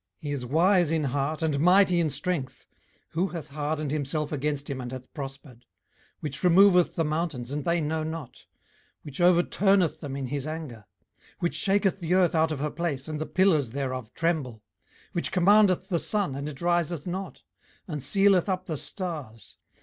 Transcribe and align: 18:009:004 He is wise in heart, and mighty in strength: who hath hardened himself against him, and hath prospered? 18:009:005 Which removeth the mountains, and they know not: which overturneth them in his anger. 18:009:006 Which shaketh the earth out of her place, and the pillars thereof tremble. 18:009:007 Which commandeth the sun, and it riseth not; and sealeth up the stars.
18:009:004 0.01 0.07
He 0.21 0.31
is 0.31 0.45
wise 0.47 0.91
in 0.91 1.03
heart, 1.03 1.41
and 1.43 1.59
mighty 1.59 1.99
in 1.99 2.09
strength: 2.09 2.65
who 3.09 3.27
hath 3.27 3.49
hardened 3.49 3.91
himself 3.91 4.31
against 4.31 4.67
him, 4.67 4.81
and 4.81 4.91
hath 4.91 5.13
prospered? 5.13 5.59
18:009:005 5.59 5.63
Which 6.21 6.43
removeth 6.43 6.95
the 6.95 7.03
mountains, 7.03 7.51
and 7.51 7.65
they 7.65 7.81
know 7.81 8.01
not: 8.01 8.45
which 9.03 9.19
overturneth 9.19 9.99
them 9.99 10.15
in 10.15 10.25
his 10.25 10.47
anger. 10.47 10.85
18:009:006 11.19 11.33
Which 11.37 11.55
shaketh 11.55 11.99
the 11.99 12.15
earth 12.15 12.33
out 12.33 12.51
of 12.51 12.59
her 12.61 12.71
place, 12.71 13.07
and 13.07 13.21
the 13.21 13.27
pillars 13.27 13.69
thereof 13.69 14.11
tremble. 14.15 14.63
18:009:007 15.09 15.11
Which 15.13 15.31
commandeth 15.31 15.89
the 15.89 15.99
sun, 15.99 16.33
and 16.33 16.49
it 16.49 16.61
riseth 16.61 17.05
not; 17.05 17.43
and 17.87 18.01
sealeth 18.01 18.49
up 18.49 18.65
the 18.65 18.77
stars. 18.77 19.57